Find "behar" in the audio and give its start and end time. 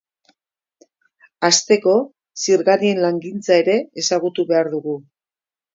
4.55-4.77